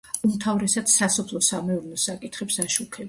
[0.27, 2.99] უმთავრესად სასოფლო-სამეურნეო საკითხებს აშუქებდა.